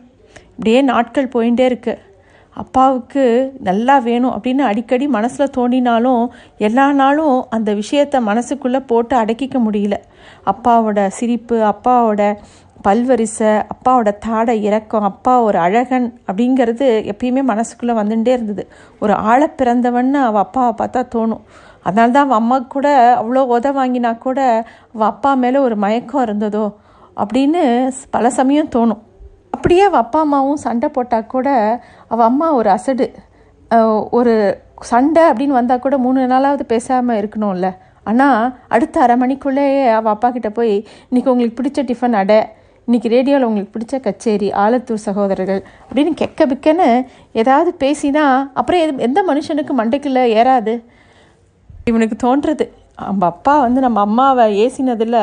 இப்படியே 0.49 0.81
நாட்கள் 0.81 1.33
போயிட்டே 1.35 1.59
இருக்கு. 1.59 1.93
அப்பாவுக்கு 2.53 3.23
நல்லா 3.59 3.97
வேணும் 3.97 4.33
அப்படின்னு 4.33 4.63
அடிக்கடி 4.69 5.07
மனசில் 5.07 5.53
தோண்டினாலும் 5.57 6.23
எல்லா 6.57 6.91
நாளும் 6.91 7.49
அந்த 7.49 7.73
விஷயத்தை 7.73 8.25
மனசுக்குள்ளே 8.25 8.79
போட்டு 8.85 9.15
அடக்கிக்க 9.17 9.57
முடியல. 9.67 9.97
அப்பாவோட 10.51 11.07
சிரிப்பு 11.07 11.57
அப்பாவோட 11.71 12.37
பல்வரிசை 12.87 13.63
அப்பாவோட 13.73 14.17
தாடை 14.19 14.63
இறக்கம் 14.63 15.03
அப்பா 15.03 15.41
ஒரு 15.41 15.57
அழகன் 15.57 16.19
அப்படிங்கிறது 16.27 16.87
எப்பயுமே 17.11 17.41
மனசுக்குள்ளே 17.51 17.93
வந்துட்டே 18.01 18.27
இருந்தது. 18.27 18.67
ஒரு 18.99 19.13
ஆழ 19.13 19.53
பிறந்தவன்னு 19.57 20.19
அவள் 20.27 20.41
அப்பாவை 20.41 20.71
பார்த்தா 20.79 21.01
தோணும். 21.15 21.43
அதனால 21.85 22.11
தான் 22.15 22.25
அவள் 22.27 22.39
அம்மா 22.41 22.57
கூட 22.75 22.87
அவ்வளோ 23.19 23.41
உத 23.55 23.69
வாங்கினா 23.77 24.11
கூட 24.25 24.39
அவள் 24.93 25.09
அப்பா 25.11 25.31
மேலே 25.43 25.59
ஒரு 25.67 25.75
மயக்கம் 25.83 26.25
இருந்ததோ 26.27 26.65
அப்படின்னு 27.21 27.61
பல 28.15 28.25
சமயம் 28.39 28.73
தோணும். 28.75 29.01
அப்படியே 29.55 29.83
அவள் 29.87 30.03
அப்பா 30.03 30.19
அம்மாவும் 30.25 30.61
சண்டை 30.65 30.89
போட்டால் 30.97 31.31
கூட 31.33 31.49
அவள் 32.13 32.27
அம்மா 32.31 32.47
ஒரு 32.59 32.69
அசடு. 32.77 33.07
ஒரு 34.17 34.33
சண்டை 34.91 35.23
அப்படின்னு 35.31 35.57
வந்தால் 35.59 35.83
கூட 35.85 35.95
மூணு 36.05 36.21
நாளாவது 36.33 36.63
பேசாமல் 36.73 37.19
இருக்கணும்ல. 37.21 37.67
ஆனால் 38.09 38.39
அடுத்த 38.75 39.01
அரை 39.05 39.15
மணிக்குள்ளேயே 39.23 39.83
அவள் 39.97 40.13
அப்பா 40.15 40.29
கிட்டே 40.35 40.51
போய் 40.59 40.73
இன்றைக்கி 41.09 41.29
உங்களுக்கு 41.33 41.59
பிடிச்ச 41.59 41.81
டிஃபன் 41.89 42.17
அடை 42.21 42.39
இன்றைக்கி 42.87 43.09
ரேடியோவில் 43.15 43.47
உங்களுக்கு 43.47 43.73
பிடிச்ச 43.75 43.95
கச்சேரி 44.05 44.47
ஆலத்தூர் 44.63 45.03
சகோதரர்கள் 45.07 45.61
அப்படின்னு 45.87 46.13
கெக்க 46.21 46.45
பிக்கன்னு 46.51 46.87
ஏதாவது 47.41 47.71
பேசினா 47.83 48.25
அப்புறம் 48.59 48.81
எது 48.85 49.05
எந்த 49.07 49.19
மனுஷனுக்கு 49.29 49.75
மண்டைக்குள்ளே 49.81 50.23
ஏறாது. 50.39 50.73
இவனுக்கு 51.89 52.15
தோன்றது. 52.23 52.65
நம்ம 53.07 53.25
அப்பா 53.33 53.53
வந்து 53.65 53.79
நம்ம 53.85 53.99
அம்மாவை 54.07 54.45
ஏசினதில் 54.63 55.19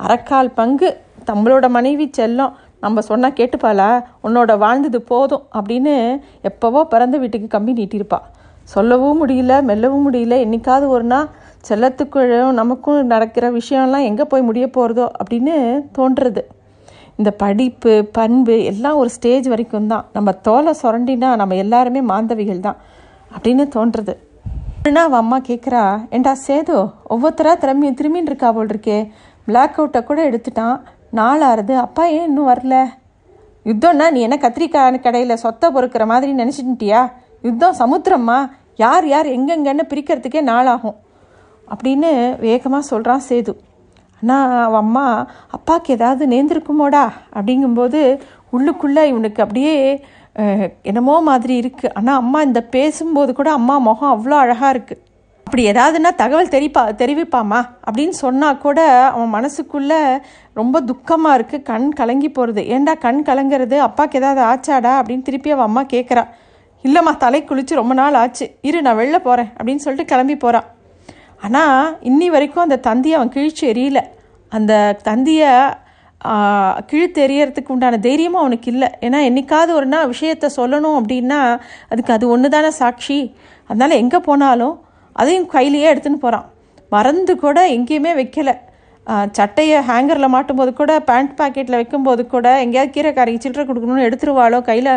அறக்கால் 0.00 0.50
பங்கு 0.58 0.88
நம்மளோட 1.28 1.66
மனைவி 1.76 2.06
செல்லம். 2.18 2.52
நம்ம 2.84 3.02
சொன்னால் 3.08 3.36
கேட்டுப்பாளா? 3.38 3.90
உன்னோட 4.26 4.52
வாழ்ந்தது 4.62 4.98
போதும் 5.10 5.44
அப்படின்னு 5.58 5.94
எப்போவோ 6.50 6.80
பிறந்த 6.92 7.16
வீட்டுக்கு 7.22 7.48
கம்பி 7.54 7.72
நீட்டியிருப்பா. 7.78 8.18
சொல்லவும் 8.72 9.20
முடியல 9.22 9.54
மெல்லவும் 9.68 10.04
முடியல. 10.06 10.34
என்னைக்காவது 10.44 10.86
ஒரு 10.96 11.06
நாள் 11.12 11.30
செல்லத்துக்குள்ளும் 11.68 12.58
நமக்கும் 12.60 13.10
நடக்கிற 13.12 13.46
விஷயம்லாம் 13.58 14.08
எங்கே 14.10 14.24
போய் 14.32 14.48
முடிய 14.48 14.66
போகிறதோ 14.76 15.06
அப்படின்னு 15.20 15.54
தோன்றுறது 15.98 16.42
இந்த 17.20 17.30
படிப்பு 17.42 17.92
பண்பு 18.18 18.54
எல்லாம் 18.72 18.98
ஒரு 19.02 19.10
ஸ்டேஜ் 19.16 19.46
வரைக்கும் 19.52 19.90
தான். 19.92 20.04
நம்ம 20.16 20.32
தோலை 20.46 20.72
சுரண்டினா 20.82 21.30
நம்ம 21.42 21.56
எல்லாருமே 21.64 22.00
மாந்தவிகள் 22.12 22.66
தான் 22.66 22.78
அப்படின்னு 23.36 23.66
தோன்றுறது 23.76 24.14
அப்படின்னா 24.84 25.02
அவன் 25.08 25.20
அம்மா 25.20 25.38
கேட்குறா 25.38 26.00
ஏண்டா 26.10 26.36
சேது 26.46 26.92
ஒவ்வொருத்தராக 27.10 27.56
திரும்பி 27.56 27.90
திரும்பின்னு 27.90 28.30
இருக்கா 28.30 28.52
போல் 28.52 28.66
இருக்கே 28.66 29.08
பிளாக் 29.46 29.80
அவுட்டை 29.80 30.04
கூட 30.04 30.30
எடுத்துட்டான். 30.30 30.80
நாளாருது 31.12 31.74
அப்பா 31.74 32.04
ஏன் 32.04 32.24
இன்னும் 32.24 32.48
வரல? 32.48 32.84
யுத்தம்னா 33.64 34.10
நீ 34.10 34.20
என்ன 34.20 34.36
கத்திரிக்காய் 34.40 35.00
கடையில் 35.00 35.36
சொத்தை 35.36 35.70
பொறுக்கிற 35.74 36.06
மாதிரி 36.06 36.32
நினச்சிட்டியா 36.32 37.12
யுத்தம் 37.42 37.78
சமுத்திரம்மா. 37.78 38.50
யார் 38.76 39.06
யார் 39.08 39.26
எங்கெங்கன்னு 39.26 39.84
பிரிக்கிறதுக்கே 39.88 40.40
நாளாகும். 40.40 40.96
அப்படின்னு 41.74 42.38
வேகமாக 42.38 42.82
சொல்கிறான் 42.82 43.22
சேது. 43.28 43.54
ஆனால் 44.22 44.64
அவன் 44.64 44.80
அம்மா 44.80 45.26
அப்பாவுக்கு 45.50 45.92
ஏதாவது 45.92 46.26
நேர்ந்திருக்குமோடா? 46.26 47.08
அப்படிங்கும்போது 47.34 48.20
உள்ளுக்குள்ளே 48.52 49.04
இவனுக்கு 49.04 49.42
அப்படியே 49.42 50.04
என்னமோ 50.82 51.20
மாதிரி 51.20 51.54
இருக்குது 51.60 51.92
ஆனால் 51.94 52.16
அம்மா 52.16 52.42
இந்த 52.42 52.60
பேசும்போது 52.76 53.32
கூட 53.32 53.50
அம்மா 53.52 53.78
முகம் 53.78 54.12
அவ்வளோ 54.14 54.36
அழகாக 54.44 54.70
இருக்குது 54.74 55.00
அப்படி 55.46 55.64
ஏதாவதுன்னா 55.70 56.10
தகவல் 56.14 56.52
தெரிப்பா 56.54 56.82
தெரிவிப்பாமா? 57.00 57.58
அப்படின்னு 57.86 58.14
சொன்னால் 58.20 58.58
கூட 58.58 58.80
அவன் 59.14 59.34
மனசுக்குள்ளே 59.34 59.98
ரொம்ப 60.52 60.76
துக்கமாக 60.80 61.36
இருக்குது 61.38 61.62
கண் 61.62 61.88
கலங்கி 61.90 62.28
போகிறது 62.28 62.62
ஏன்டா 62.74 62.94
கண் 62.98 63.20
கலங்கிறது? 63.26 63.76
அப்பாவுக்கு 63.78 64.18
ஏதாவது 64.18 64.42
ஆச்சாடா? 64.50 64.92
அப்படின்னு 65.00 65.22
திருப்பி 65.22 65.50
அவன் 65.50 65.68
அம்மா 65.70 65.82
கேட்குறா 65.84 66.24
இல்லைம்மா 66.84 67.16
தலை 67.16 67.40
குளிச்சு 67.42 67.80
ரொம்ப 67.80 67.94
நாள் 67.94 68.14
ஆச்சு. 68.14 68.46
இரு 68.60 68.82
நான் 68.82 68.98
வெளில 68.98 69.18
போகிறேன் 69.18 69.50
அப்படின்னு 69.58 69.84
சொல்லிட்டு 69.86 70.10
கிளம்பி 70.12 70.36
போகிறான் 70.36 70.68
ஆனால் 71.40 71.98
இன்னி 72.02 72.26
வரைக்கும் 72.26 72.64
அந்த 72.64 72.80
தந்தியை 72.88 73.16
அவன் 73.18 73.34
கிழிச்சு 73.36 73.64
எரியல. 73.72 74.00
அந்த 74.52 74.72
தந்தியை 75.02 75.50
கீழ் 76.90 77.20
எறியறதுக்கு 77.24 77.72
உண்டான 77.74 77.98
தைரியமும் 78.06 78.42
அவனுக்கு 78.42 78.68
இல்லை 78.72 78.88
ஏன்னா 79.06 79.20
என்னைக்காவது 79.28 79.72
ஒரு 79.78 79.88
நாள் 79.94 80.10
விஷயத்த 80.12 80.48
சொல்லணும் 80.58 80.98
அப்படின்னா 81.00 81.40
அதுக்கு 81.92 82.12
அது 82.16 82.24
ஒன்று 82.34 82.48
தானே 82.56 82.70
சாட்சி. 82.80 83.18
அதனால் 83.70 84.00
எங்கே 84.02 84.20
போனாலும் 84.28 84.74
அதையும் 85.16 85.48
கையிலேயே 85.54 85.88
எடுத்துன்னு 85.92 86.24
போகிறான் 86.26 86.46
மறந்து 86.94 87.32
கூட 87.44 87.58
எங்கேயுமே 87.76 88.12
வைக்கலை. 88.20 88.54
சட்டையை 89.36 89.78
ஹேங்கரில் 89.88 90.32
மாட்டும்போது 90.34 90.72
கூட 90.80 90.92
பேண்ட் 91.08 91.32
பாக்கெட்டில் 91.38 91.78
வைக்கும்போது 91.78 92.22
கூட 92.34 92.46
எங்கேயாவது 92.64 92.92
கீரைக்காரிக்கு 92.96 93.44
சில்லறை 93.44 93.64
கொடுக்கணும்னு 93.68 94.06
எடுத்துருவாளோ 94.08 94.58
கையில் 94.68 94.92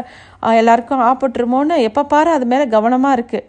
எல்லாருக்கும் 0.61 1.03
ஆப்பட்டுருமோன்னு 1.09 1.77
எப்போ 1.89 2.01
பாரு 2.13 2.31
அது 2.37 2.47
மேலே 2.51 2.65
கவனமாக 2.75 3.17
இருக்குது 3.17 3.47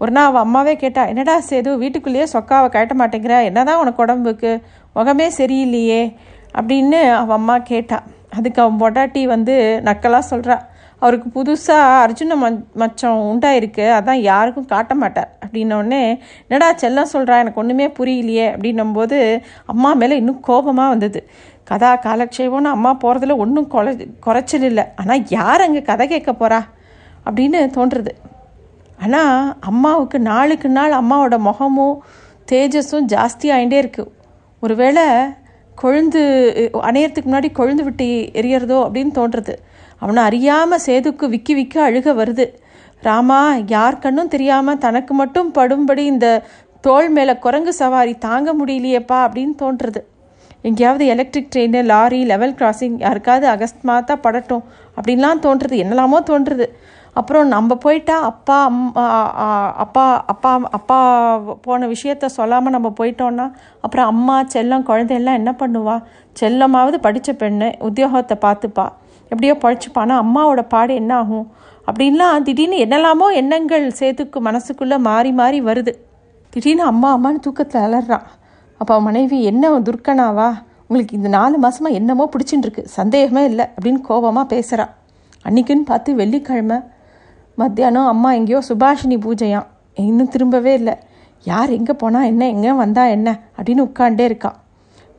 ஒரு 0.00 0.12
நாள் 0.16 0.28
அவள் 0.28 0.44
அம்மாவே 0.46 0.74
கேட்டா 0.82 1.02
என்னடா 1.10 1.34
சேது 1.48 1.72
வீட்டுக்குள்ளேயே 1.82 2.26
சொக்காவை 2.32 2.68
கட்ட 2.74 2.94
மாட்டேங்கிற? 3.00 3.34
என்னதான் 3.48 3.80
உனக்கு 3.82 4.02
உடம்புக்கு? 4.04 4.52
முகமே 4.96 5.26
சரியில்லையே. 5.38 6.02
அப்படின்னு 6.58 7.00
அவள் 7.20 7.38
அம்மா 7.38 7.56
கேட்டா. 7.70 7.98
அதுக்கு 8.38 8.60
அவன் 8.62 8.80
பொட்டாட்டி 8.82 9.22
வந்து 9.34 9.54
நக்கலாக 9.88 10.30
சொல்கிறா 10.32 10.56
அவருக்கு 11.02 11.28
புதுசாக 11.36 11.94
அர்ஜுன 12.02 12.36
ம 12.42 12.48
மச்சம் 12.80 13.22
உண்டாயிருக்கு. 13.30 13.84
அதான் 13.98 14.20
யாருக்கும் 14.30 14.68
காட்ட 14.72 14.92
மாட்டார். 15.02 15.30
அப்படின்னோடனே 15.44 16.02
என்னடா 16.48 16.68
செல்லம் 16.82 17.12
சொல்கிறா 17.14 17.38
எனக்கு 17.42 17.60
ஒன்றுமே 17.62 17.86
புரியலையே. 17.98 18.46
அப்படின்னும்போது 18.54 19.18
அம்மா 19.72 19.90
மேலே 20.02 20.18
இன்னும் 20.22 20.40
கோபமாக 20.48 20.92
வந்தது. 20.94 21.22
கதா 21.70 21.90
காலக்ஷேபம்னு 22.06 22.74
அம்மா 22.76 22.92
போகிறதுல 23.02 23.36
ஒன்றும் 23.44 23.68
கொலை 23.74 23.92
குறைச்சல் 24.26 24.68
இல்லை. 24.70 24.84
ஆனால் 25.00 25.24
யார் 25.36 25.66
அங்கே 25.66 25.82
கதை 25.90 26.06
கேட்க 26.14 26.32
போகிறா 26.32 26.60
அப்படின்னு 27.26 27.58
தோன்றுறது 27.76 28.12
ஆனால் 29.04 29.36
அம்மாவுக்கு 29.70 30.18
நாளுக்கு 30.30 30.68
நாள் 30.78 31.00
அம்மாவோட 31.00 31.36
முகமும் 31.48 31.96
தேஜஸும் 32.50 33.06
ஜாஸ்தி 33.12 33.46
ஆகிட்டே 33.54 33.78
இருக்குது 33.82 34.10
ஒருவேளை 34.62 35.04
கொழுந்து 35.82 36.22
அணையறதுக்கு 36.72 37.30
முன்னாடி 37.32 37.50
கொழுந்து 37.54 37.82
விட்டு 37.82 38.04
எரியறதோ 38.32 38.78
அப்படின்னு 38.86 39.12
தோன்றுறது 39.14 39.54
அவனை 39.98 40.22
அறியாமல் 40.22 40.80
சேதுக்கு 40.86 41.28
விக்கி 41.28 41.54
விக்க 41.54 41.74
அழுக 41.74 42.14
வருது. 42.14 42.52
ராமா 43.00 43.56
யார் 43.66 43.98
கண்ணும் 43.98 44.28
தெரியாமல் 44.28 44.78
தனக்கு 44.78 45.14
மட்டும் 45.14 45.52
படும்படி 45.54 45.98
இந்த 45.98 46.42
தோள் 46.80 47.08
மேலே 47.08 47.38
குரங்கு 47.38 47.72
சவாரி 47.72 48.18
தாங்க 48.18 48.54
முடியலையேப்பா 48.54 49.18
அப்படின்னு 49.26 49.54
தோன்றுறது 49.58 50.04
எங்கேயாவது 50.62 51.06
electric 51.06 51.48
train 51.54 51.82
lorry 51.82 52.24
level 52.24 52.54
crossing 52.54 52.98
யாருக்காவது 52.98 53.48
அகஸ்மாத்தா 53.48 54.16
படட்டும் 54.22 54.64
அப்படின்லாம் 54.96 55.40
தோன்றுறது 55.42 55.76
என்னெல்லாமோ 55.76 56.20
தோன்றுறது 56.26 56.72
அப்புறம் 57.16 57.46
நம்ம 57.54 57.74
போயிட்டா 57.84 58.14
அப்பா 58.28 58.56
அம்மா 58.68 59.02
அப்பா 59.84 60.04
அப்பா 60.32 60.50
அப்பா 60.76 60.98
போன 61.66 61.88
விஷயத்த 61.92 62.28
சொல்லாமல் 62.36 62.74
நம்ம 62.76 62.88
போயிட்டோன்னா 63.00 63.46
அப்புறம் 63.84 64.06
அம்மா 64.12 64.36
செல்லம் 64.54 64.86
குழந்தையெல்லாம் 64.90 65.38
என்ன 65.40 65.52
பண்ணுவா? 65.62 65.96
செல்லமாவது 66.40 66.98
படித்த 67.06 67.32
பெண்ணு 67.42 67.68
உத்தியோகத்தை 67.88 68.36
பார்த்துப்பா. 68.46 68.86
எப்படியோ 69.30 69.54
பழிச்சுப்பானா 69.64 70.14
அம்மாவோட 70.22 70.62
பாடு 70.74 70.94
என்ன 71.00 71.12
ஆகும்? 71.22 71.46
அப்படின்லாம் 71.88 72.46
திடீர்னு 72.46 72.78
என்னெல்லாமோ 72.84 73.28
எண்ணங்கள் 73.40 73.86
சேர்த்துக்கு 74.00 74.40
மனசுக்குள்ளே 74.48 74.98
மாறி 75.08 75.32
மாறி 75.40 75.60
வருது. 75.68 75.92
திடீர்னு 76.52 76.84
அம்மா 76.92 77.10
அம்மான்னு 77.16 77.44
தூக்கத்தில் 77.46 77.82
அலறான் 77.86 78.26
அப்போ 78.80 78.94
மனைவி 79.08 79.36
என்ன 79.50 79.70
துர்க்கனாவா? 79.88 80.48
உங்களுக்கு 80.88 81.14
இந்த 81.18 81.28
நாலு 81.36 81.56
மாதமாக 81.64 81.98
என்னமோ 81.98 82.24
பிடிச்சின்னு 82.32 82.66
இருக்கு. 82.66 82.82
சந்தேகமே 82.96 83.42
இல்லை. 83.50 83.66
அப்படின்னு 83.76 84.00
கோபமாக 84.08 84.46
பேசுகிறான் 84.54 84.92
அன்றைக்குன்னு 85.46 85.86
பார்த்து 85.90 86.10
வெள்ளிக்கிழமை 86.22 86.78
மத்தியானம் 87.60 88.10
அம்மா 88.12 88.32
எங்கேயோ 88.32 88.60
சுபாஷினி 88.68 89.16
பூஜையாம் 89.24 89.68
இன்னும் 90.08 90.30
திரும்பவே 90.34 90.72
இல்லை. 90.80 90.94
யார் 91.44 91.70
எங்கே 91.76 91.94
போனால் 92.02 92.28
என்ன 92.30 92.42
எங்கே 92.54 92.72
வந்தா 92.80 93.04
என்ன 93.16 93.28
அப்படின்னு 93.56 93.86
உட்காண்டே 93.88 94.24
இருக்கான் 94.30 94.58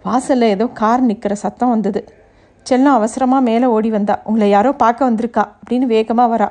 வாசலில் 0.05 0.53
ஏதோ 0.55 0.65
கார் 0.79 1.03
நிற்கிற 1.09 1.33
சத்தம் 1.43 1.73
வந்தது. 1.73 2.01
செல்லம் 2.65 2.97
அவசரமாக 2.99 3.47
மேலே 3.47 3.67
ஓடி 3.75 3.89
வந்தா. 3.95 4.15
உங்களை 4.27 4.47
யாரோ 4.49 4.71
பார்க்க 4.83 5.09
வந்திருக்கா? 5.09 5.43
அப்படின்னு 5.59 5.85
வேகமாக 5.93 6.27
வரா. 6.33 6.49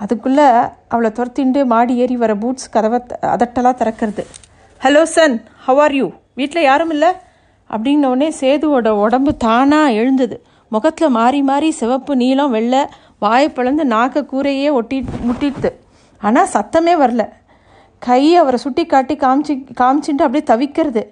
அதுக்குள்ளே 0.00 0.46
அவளை 0.92 1.10
துரத்திண்டு 1.18 1.60
மாடி 1.72 1.94
ஏறி 2.02 2.16
வர 2.22 2.32
பூட்ஸ் 2.42 2.72
கதவை 2.74 2.98
அதட்டலாக 3.34 3.74
திறக்கிறது. 3.80 4.24
Hello 4.80 5.02
son 5.16 5.36
how 5.66 5.80
are 5.84 5.94
you 6.00 6.06
வீட்டில் 6.38 6.68
யாரும் 6.70 6.92
இல்லை? 6.96 7.10
அப்படின்னோடனே 7.70 8.28
சேதுவோட 8.40 8.88
உடம்பு 9.04 9.32
தானாக 9.46 9.96
எழுந்தது. 10.00 10.36
முகத்தில் 10.74 11.14
மாறி 11.18 11.40
மாறி 11.50 11.68
சிவப்பு 11.80 12.12
நீலம் 12.22 12.54
வெள்ளை 12.56 12.82
வாயை 13.24 13.48
பிளந்து 13.56 13.84
நாக்க 13.94 14.22
கூரையே 14.32 14.68
ஒட்டி 14.78 14.98
முட்டிட்டு. 15.28 15.70
ஆனால் 16.20 16.50
சத்தமே 16.54 16.94
வரல. 17.02 17.22
கை 18.02 18.22
அவரை 18.40 18.58
சுட்டி 18.64 18.82
காட்டி 18.92 19.14
காமிச்சு 19.24 19.54
காமிச்சுட்டு 19.80 20.24
அப்படியே 20.26 20.44
தவிக்கிறது. 20.52 21.02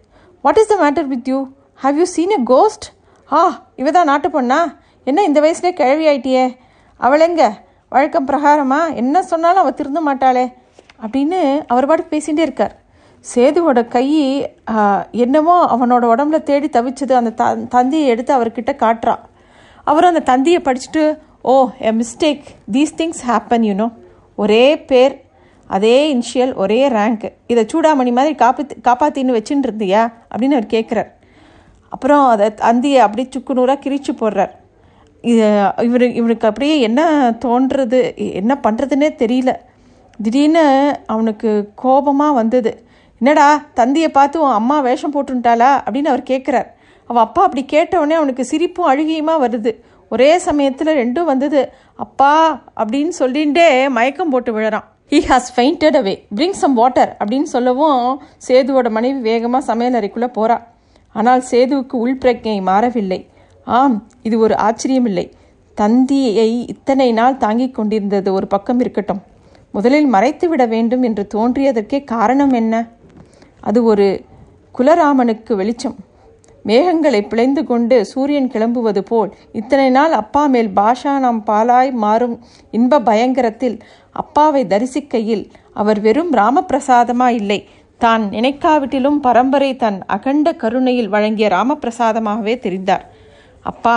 What 0.45 0.61
is 0.63 0.71
the 0.73 0.77
matter 0.83 1.09
with 1.13 1.29
you 1.33 1.39
have 1.85 1.99
you 2.01 2.07
seen 2.15 2.35
a 2.39 2.41
ghost 2.53 2.87
ஆ 3.31 3.43
இவ 3.81 3.91
தான் 3.97 4.11
நாட்டு 4.13 4.29
பொண்ணா 4.35 4.61
என்ன 5.07 5.23
இந்த 5.29 5.39
வயசுலேயே 5.45 5.75
கிழவி 5.81 6.05
ஆயிட்டியே? 6.11 6.45
அவளைங்க 7.01 7.43
வழக்கம் 7.93 8.29
பிரகாரமா? 8.29 8.81
என்ன 9.01 9.23
சொன்னாலும் 9.31 9.63
அவள் 9.63 9.79
திருந்த 9.81 10.01
மாட்டாளே. 10.09 10.45
அப்படின்னு 11.05 11.41
அவர் 11.73 11.89
பாட்டு 11.91 12.13
பேசிகிட்டே 12.13 12.45
இருக்கார். 12.47 12.75
சேதுவோட 13.25 13.81
கை 13.95 14.07
என்னமோ 15.25 15.57
அவனோட 15.75 16.05
உடம்புல 16.13 16.39
தேடி 16.51 16.69
தவிச்சது 16.77 17.15
அந்த 17.19 17.31
த 17.41 17.45
தந்தியை 17.75 18.07
எடுத்து 18.13 18.33
அவர்கிட்ட 18.37 18.73
காட்டுறான் 18.85 19.23
அவரும் 19.91 20.13
அந்த 20.13 20.25
தந்தியை 20.31 20.61
படிச்சுட்டு 20.69 21.05
ஓ 21.43 21.53
a 21.79 21.93
mistake 21.93 22.43
these 22.73 22.93
things 22.97 23.23
happen 23.29 23.65
you know 23.69 23.87
ஒரே 24.35 24.79
பேர் 24.91 25.15
அதே 25.67 25.97
இனிஷியல் 26.15 26.55
ஒரே 26.55 26.89
ரேங்க் 26.89 27.25
இதை 27.47 27.63
சூடாமணி 27.73 28.13
மாதிரி 28.13 28.35
காப்பாத்தி 28.35 28.75
காப்பாத்தின்னு 28.89 29.37
வச்சுட்டு 29.37 29.67
இருந்தியா 29.69 30.03
அப்படின்னு 30.31 30.57
அவர் 30.59 30.75
கேட்குறார் 30.75 31.11
அப்புறம் 31.89 32.25
அதை 32.27 32.47
அந்தியை 32.71 33.01
அப்படியே 33.05 33.29
சுக்குநூறாக 33.29 33.83
கிரிச்சு 33.85 34.13
போடுறார். 34.21 34.53
இது 35.21 35.47
இவரு 35.89 36.15
இவனுக்கு 36.15 36.47
அப்படியே 36.47 36.81
என்ன 36.81 37.01
தோன்றுறது 37.45 38.17
என்ன 38.17 38.61
பண்ணுறதுனே 38.63 39.09
தெரியல. 39.23 39.53
திடீர்னு 40.23 40.65
அவனுக்கு 41.07 41.51
கோபமாக 41.75 42.33
வந்தது. 42.33 42.73
என்னடா 43.19 43.49
தந்தியை 43.75 44.09
பார்த்து 44.09 44.43
உன் 44.43 44.59
அம்மா 44.61 44.81
வேஷம் 44.81 45.15
போட்டுட்டாளா? 45.15 45.71
அப்படின்னு 45.85 46.13
அவர் 46.13 46.31
கேட்குறார் 46.31 46.69
அவள் 47.07 47.23
அப்பா 47.23 47.43
அப்படி 47.43 47.65
கேட்டவுடனே 47.65 48.15
அவனுக்கு 48.15 48.45
சிரிப்பும் 48.45 48.91
அழுகியுமா 48.93 49.35
வருது. 49.45 49.73
ஒரே 50.13 50.31
சமயத்தில் 50.47 50.97
ரெண்டும் 51.01 51.29
வந்தது. 51.33 51.61
அப்பா 52.05 52.33
அப்படின்னு 52.83 53.13
சொல்லிகிட்டே 53.19 53.67
மயக்கம் 53.97 54.33
போட்டு 54.33 54.51
விழறான். 54.57 54.87
He 55.13 55.19
has 55.31 55.49
fainted 55.55 55.97
away 56.01 56.15
bring 56.37 56.59
some 56.63 56.77
water 56.81 57.11
அப்படின்னு 57.21 57.49
சொல்லவும் 57.55 58.03
சேதுவோட 58.49 58.89
மனைவி 58.97 59.21
வேகமாக 59.31 59.65
சமையல் 59.71 59.99
அறைக்குள்ளே 59.99 60.29
போறா. 60.39 60.57
ஆனால் 61.19 61.43
சேதுவுக்கு 61.51 61.95
உள்பிரக்ஞை 62.05 62.57
மாறவில்லை. 62.71 63.21
ஆம் 63.79 63.97
இது 64.29 64.37
ஒரு 64.45 64.55
ஆச்சரியமில்லை. 64.67 65.27
தந்தியை 65.81 66.49
இத்தனை 66.73 67.09
நாள் 67.19 67.41
தாங்கிக் 67.45 67.77
கொண்டிருந்தது 67.77 68.31
ஒரு 68.39 68.47
பக்கம் 68.55 68.81
இருக்கட்டும். 68.85 69.23
முதலில் 69.77 70.09
மறைத்து 70.15 70.47
விட 70.49 70.63
வேண்டும் 70.73 71.05
என்று 71.09 71.23
தோன்றியதற்கே 71.35 71.99
காரணம் 72.15 72.53
என்ன? 72.61 72.75
அது 73.69 73.81
ஒரு 73.91 74.07
குலராமனுக்கு 74.79 75.53
வெளிச்சம். 75.61 75.97
மேகங்களை 76.65 77.21
பிழைந்து 77.29 77.65
கொண்டு 77.65 77.97
சூரியன் 78.05 78.51
கிளம்புவது 78.51 78.99
போல் 78.99 79.31
இத்தனை 79.53 79.91
நாள் 79.91 80.13
அப்பா 80.13 80.47
மேல் 80.47 80.71
பாஷா 80.77 81.19
நாம் 81.19 81.43
பாலாய் 81.47 81.93
மாறும் 82.05 82.37
இன்ப 82.71 83.01
பயங்கரத்தில் 83.01 83.77
அப்பாவை 84.13 84.63
தரிசிக்கையில் 84.67 85.45
அவர் 85.73 86.01
வெறும் 86.01 86.33
ராமபிரசாதமா 86.33 87.29
இல்லை. 87.41 87.61
தான் 87.99 88.23
நினைக்காவிட்டிலும் 88.23 89.19
பரம்பரை 89.27 89.77
தன் 89.77 89.99
அகண்ட 90.07 90.53
கருணையில் 90.53 91.09
வழங்கிய 91.09 91.49
ராமபிரசாதமாகவே 91.49 92.55
தெரிந்தார். 92.59 93.05
அப்பா 93.63 93.97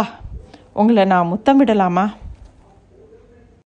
உங்களை 0.74 1.06
நான் 1.06 1.32
முத்தமிடலாமா? 1.32 2.06